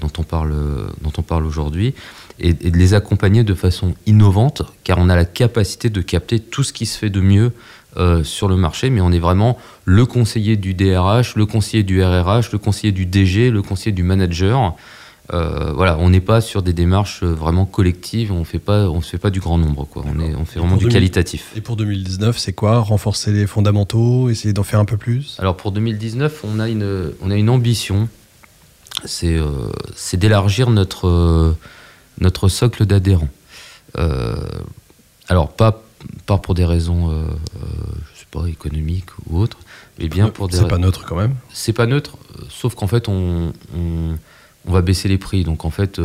dont 0.00 0.12
on 0.16 0.22
parle 0.22 0.54
dont 1.02 1.12
on 1.18 1.22
parle 1.22 1.44
aujourd'hui 1.44 1.94
et, 2.38 2.52
de 2.52 2.76
les 2.76 2.94
accompagner 2.94 3.44
de 3.44 3.54
façon 3.54 3.94
innovante, 4.06 4.62
car 4.82 4.98
on 4.98 5.08
a 5.08 5.16
la 5.16 5.24
capacité 5.24 5.90
de 5.90 6.00
capter 6.00 6.40
tout 6.40 6.62
ce 6.62 6.72
qui 6.72 6.86
se 6.86 6.98
fait 6.98 7.10
de 7.10 7.20
mieux 7.20 7.52
euh, 7.96 8.24
sur 8.24 8.48
le 8.48 8.56
marché, 8.56 8.90
mais 8.90 9.00
on 9.00 9.12
est 9.12 9.18
vraiment 9.18 9.58
le 9.84 10.04
conseiller 10.04 10.56
du 10.56 10.74
DRH, 10.74 11.36
le 11.36 11.46
conseiller 11.46 11.84
du 11.84 12.02
RRH, 12.02 12.50
le 12.52 12.58
conseiller 12.58 12.92
du 12.92 13.06
DG, 13.06 13.50
le 13.50 13.62
conseiller 13.62 13.92
du 13.92 14.02
manager. 14.02 14.74
Euh, 15.32 15.72
voilà, 15.72 15.96
on 15.98 16.10
n'est 16.10 16.20
pas 16.20 16.42
sur 16.42 16.62
des 16.62 16.74
démarches 16.74 17.22
vraiment 17.22 17.64
collectives, 17.64 18.30
on 18.30 18.44
fait 18.44 18.58
pas, 18.58 18.90
on 18.90 19.00
fait 19.00 19.18
pas 19.18 19.30
du 19.30 19.40
grand 19.40 19.56
nombre, 19.56 19.86
quoi. 19.86 20.04
On, 20.06 20.20
est, 20.20 20.34
on 20.34 20.44
fait 20.44 20.58
vraiment 20.58 20.76
du 20.76 20.88
qualitatif. 20.88 21.50
Et 21.56 21.62
pour 21.62 21.76
2019, 21.76 22.36
c'est 22.36 22.52
quoi? 22.52 22.80
Renforcer 22.80 23.32
les 23.32 23.46
fondamentaux, 23.46 24.28
essayer 24.28 24.52
d'en 24.52 24.64
faire 24.64 24.80
un 24.80 24.84
peu 24.84 24.98
plus? 24.98 25.36
Alors 25.38 25.56
pour 25.56 25.72
2019, 25.72 26.44
on 26.44 26.60
a 26.60 26.68
une, 26.68 27.12
on 27.22 27.30
a 27.30 27.36
une 27.36 27.48
ambition, 27.48 28.08
c'est 29.06 29.34
euh, 29.34 29.70
d'élargir 30.12 30.68
notre 30.70 31.56
notre 32.20 32.48
socle 32.48 32.86
d'adhérents. 32.86 33.28
Euh, 33.98 34.36
alors, 35.28 35.52
pas, 35.52 35.82
pas 36.26 36.38
pour 36.38 36.54
des 36.54 36.64
raisons, 36.64 37.10
euh, 37.10 37.14
euh, 37.14 37.28
je 38.14 38.20
sais 38.20 38.26
pas, 38.30 38.46
économiques 38.46 39.10
ou 39.28 39.38
autres, 39.38 39.58
mais 39.98 40.08
bien 40.08 40.28
pour 40.28 40.48
des. 40.48 40.58
C'est 40.58 40.68
pas 40.68 40.78
neutre 40.78 41.04
quand 41.06 41.16
même 41.16 41.34
C'est 41.52 41.72
pas 41.72 41.86
neutre, 41.86 42.16
sauf 42.48 42.74
qu'en 42.74 42.86
fait, 42.86 43.08
on, 43.08 43.52
on, 43.76 44.16
va 44.72 44.82
baisser 44.82 45.08
les 45.08 45.18
prix. 45.18 45.44
Donc, 45.44 45.64
en 45.64 45.70
fait, 45.70 46.00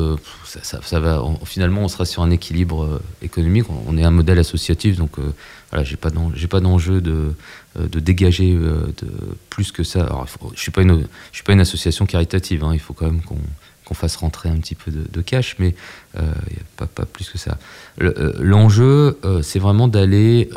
ça, 0.46 0.82
ça, 0.82 1.00
va, 1.00 1.24
finalement, 1.46 1.82
on 1.82 1.88
sera 1.88 2.06
sur 2.06 2.24
un 2.24 2.32
équilibre 2.32 3.02
économique. 3.22 3.66
On, 3.88 3.98
est 3.98 4.04
un 4.04 4.12
modèle 4.12 4.40
associatif, 4.40 4.98
donc 4.98 5.12
voilà, 5.72 5.84
j'ai 5.84 5.98
pas 5.98 6.60
d'enjeu 6.60 7.02
de, 7.02 7.34
de 7.78 8.00
dégager 8.00 8.54
de 8.54 8.94
plus 9.50 9.72
que 9.72 9.84
ça. 9.84 10.26
Je 10.56 10.60
suis 10.60 10.72
pas 10.72 10.82
une, 10.82 11.08
suis 11.32 11.44
pas 11.44 11.54
une 11.54 11.62
association 11.62 12.06
caritative. 12.06 12.64
Hein, 12.64 12.72
il 12.74 12.80
faut 12.80 12.94
quand 12.94 13.06
même 13.06 13.22
qu'on 13.22 13.94
fasse 13.96 14.18
rentrer 14.18 14.50
un 14.50 14.58
petit 14.58 14.76
peu 14.76 14.92
de, 14.92 15.22
cash, 15.22 15.56
mais 15.60 15.74
euh, 16.18 16.32
a 16.32 16.64
pas, 16.78 16.86
pas, 16.86 17.06
plus 17.06 17.30
que 17.30 17.38
ça. 17.38 17.58
Euh, 18.02 18.34
l'enjeu, 18.40 19.18
euh, 19.26 19.42
c'est 19.42 19.60
vraiment 19.60 19.88
d'aller 19.88 20.48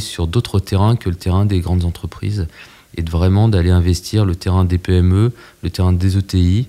sur 0.00 0.26
d'autres 0.26 0.58
terrains 0.60 0.96
que 0.96 1.08
le 1.08 1.16
terrain 1.16 1.46
des 1.46 1.60
grandes 1.60 1.84
entreprises 1.84 2.48
et 2.96 3.02
de 3.02 3.10
vraiment 3.10 3.48
d'aller 3.48 3.70
investir 3.70 4.24
le 4.24 4.34
terrain 4.34 4.64
des 4.64 4.78
PME, 4.78 5.32
le 5.62 5.70
terrain 5.70 5.92
des 5.92 6.16
ETI, 6.18 6.68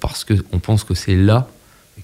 parce 0.00 0.24
qu'on 0.24 0.58
pense 0.58 0.84
que 0.84 0.94
c'est 0.94 1.16
là 1.16 1.48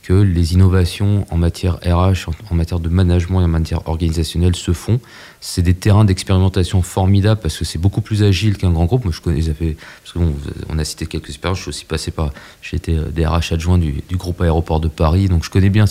que 0.03 0.13
les 0.13 0.55
innovations 0.55 1.27
en 1.31 1.37
matière 1.37 1.79
RH, 1.85 2.29
en, 2.51 2.55
matière 2.55 2.81
de 2.81 2.89
management 2.89 3.41
et 3.41 3.45
en 3.45 3.49
matière 3.49 3.87
organisationnelle 3.89 4.55
se 4.55 4.73
font. 4.73 5.01
C'est 5.41 5.63
des 5.63 5.75
terrains 5.75 6.05
d'expérimentation 6.05 6.81
formidables 6.83 7.41
parce 7.41 7.57
que 7.57 7.65
c'est 7.65 7.79
beaucoup 7.79 8.01
plus 8.01 8.23
agile 8.23 8.57
qu'un 8.57 8.71
grand 8.71 8.85
groupe. 8.85 9.05
Moi, 9.05 9.13
je 9.15 9.21
connais, 9.21 9.43
parce 9.43 10.13
que 10.13 10.19
bon, 10.19 10.35
on 10.69 10.79
a 10.79 10.85
cité 10.85 11.07
quelques 11.07 11.29
expériences. 11.29 11.59
Je 11.59 11.63
suis 11.63 11.69
aussi 11.71 11.85
passé 11.85 12.11
par, 12.13 12.31
j'ai 12.63 12.77
été 12.77 12.97
euh, 12.97 13.09
DRH 13.09 13.53
adjoint 13.53 13.79
du, 13.79 14.03
groupe 14.13 14.41
aéroport 14.41 14.81
de 14.81 14.89
Paris, 14.89 15.29
donc 15.29 15.45
je 15.45 15.51
connais 15.51 15.71
bien 15.71 15.87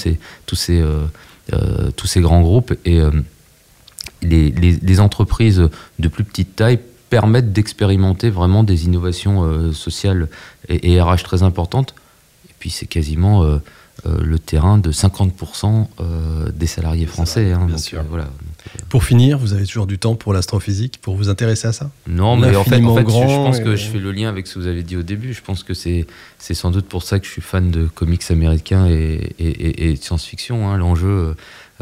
tous 0.46 0.56
ces, 0.56 0.80
euh, 0.80 1.06
euh, 1.54 1.92
tous 1.96 2.08
ces 2.08 2.22
grands 2.22 2.42
groupes 2.42 2.74
et 2.86 3.02
les, 4.22 5.00
entreprises 5.00 5.70
de 6.00 6.08
plus 6.08 6.24
petite 6.24 6.56
taille 6.56 6.80
permettent 7.10 7.54
d'expérimenter 7.54 8.30
vraiment 8.30 8.64
des 8.64 8.86
innovations 8.86 9.74
sociales 9.74 10.28
et, 10.68 10.94
et, 10.94 11.02
RH 11.02 11.24
très 11.24 11.44
importantes. 11.44 11.96
Et 12.50 12.54
puis 12.60 12.70
c'est 12.70 12.88
quasiment 12.88 13.60
euh, 14.06 14.18
le 14.22 14.40
terrain 14.40 14.78
de 14.78 14.92
50% 14.94 15.88
euh, 16.00 16.50
des 16.54 16.68
salariés 16.68 17.06
français. 17.06 17.52
Hein, 17.52 17.66
bien 17.66 17.78
sûr. 17.78 18.00
Euh, 18.00 18.04
voilà. 18.10 18.30
Pour 18.88 19.04
finir, 19.04 19.38
vous 19.38 19.54
avez 19.54 19.66
toujours 19.66 19.88
du 19.88 20.00
temps 20.00 20.16
pour 20.16 20.32
l'astrophysique, 20.32 21.00
pour 21.02 21.16
vous 21.16 21.28
intéresser 21.28 21.68
à 21.68 21.74
ça? 21.74 21.90
Non, 22.08 22.38
mais 22.38 22.56
en 22.56 22.64
fait, 22.64 22.78
je 22.78 22.82
pense 22.84 23.60
que 23.60 23.76
je 23.76 23.88
fais 23.88 23.98
le 23.98 24.12
lien 24.12 24.30
avec 24.30 24.48
ce 24.48 24.54
que 24.54 24.60
vous 24.60 24.68
avez 24.68 24.84
dit 24.84 24.96
au 24.96 25.04
début. 25.04 25.34
Je 25.34 25.42
pense 25.42 25.64
que 25.64 25.74
c'est 25.74 26.06
sans 26.40 26.72
doute 26.72 26.86
pour 26.86 27.04
ça 27.04 27.20
que 27.20 27.26
je 27.26 27.32
suis 27.32 27.42
fan 27.42 27.72
de 27.72 27.88
comics 27.88 28.24
américains 28.30 28.88
et, 28.88 29.36
et, 29.40 29.94
de 29.94 30.02
science-fiction. 30.02 30.70
Hein. 30.70 30.78
L'enjeu, 30.78 31.36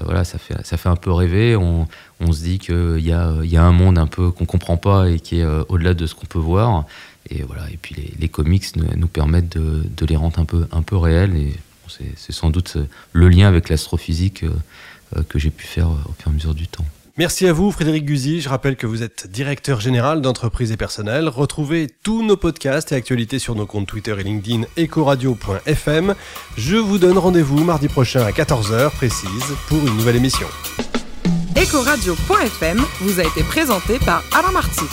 voilà, 0.04 0.24
ça 0.24 0.38
fait, 0.38 0.56
ça 0.66 0.77
fait 0.77 0.89
un 0.89 0.96
peu 0.96 1.12
rêver. 1.12 1.56
On, 1.56 1.88
on 2.20 2.32
se 2.32 2.44
dit 2.44 2.60
qu'il 2.60 3.00
y 3.00 3.12
a, 3.12 3.34
y 3.44 3.58
a 3.58 3.63
un 3.63 3.72
monde 3.72 3.98
un 3.98 4.08
peu 4.08 4.32
qu'on 4.32 4.46
comprend 4.46 4.77
pas 4.77 5.10
et 5.10 5.20
qui 5.20 5.39
est 5.39 5.46
au-delà 5.46 5.94
de 5.94 6.06
ce 6.06 6.16
qu'on 6.16 6.25
peut 6.25 6.39
voir. 6.39 6.86
Et 7.30 7.44
voilà. 7.44 7.70
Et 7.72 7.77
puis 7.77 8.13
les, 8.20 8.30
comics 8.30 8.66
nous, 8.75 9.08
permettent 9.08 9.58
de, 9.58 9.84
de, 9.96 10.06
les 10.06 10.16
rendre 10.16 10.39
un 10.39 10.46
peu, 10.46 10.68
un 10.72 10.82
peu 10.82 10.98
réels. 10.98 11.36
Et 11.36 11.54
c'est 12.16 12.32
sans 12.32 12.50
doute 12.50 12.77
le 13.13 13.30
lien 13.30 13.48
avec 13.48 13.70
l'astrophysique 13.70 14.44
euh, 14.44 14.51
euh, 15.16 15.24
que 15.24 15.39
j'ai 15.39 15.50
pu 15.50 15.66
faire 15.66 15.89
au 15.89 16.13
fur 16.18 16.27
et 16.27 16.30
à 16.30 16.34
mesure 16.34 16.54
du 16.54 16.68
temps. 16.68 16.86
Merci 17.18 17.48
à 17.48 17.54
vous, 17.54 17.72
Frédéric 17.72 18.06
Guzy. 18.06 18.42
Je 18.42 18.50
rappelle 18.50 18.76
que 18.76 18.86
vous 18.86 19.02
êtes 19.02 19.28
directeur 19.28 19.80
général 19.80 20.22
d'entreprise 20.22 20.72
et 20.72 20.78
personnel. 20.78 21.28
Retrouvez 21.28 21.88
tous 22.04 22.24
nos 22.24 22.38
podcasts 22.38 22.92
et 22.92 22.96
actualités 22.96 23.40
sur 23.40 23.56
nos 23.56 23.66
comptes 23.66 23.88
Twitter 23.88 24.16
et 24.20 24.24
LinkedIn 24.24 24.66
ecoradio.fm. 24.78 26.14
Je 26.58 26.76
vous 26.76 27.00
donne 27.00 27.18
rendez-vous 27.18 27.64
mardi 27.64 27.88
prochain 27.88 28.24
à 28.24 28.30
14h 28.30 28.92
précise 28.92 29.56
pour 29.68 29.80
une 29.80 29.98
nouvelle 29.98 30.18
émission. 30.18 30.48
Ecoradio.fm 31.60 32.86
vous 33.02 33.20
a 33.20 33.24
été 33.24 33.42
présenté 33.42 33.98
par 33.98 34.24
Alain 34.38 34.52
Marty. 34.52 34.86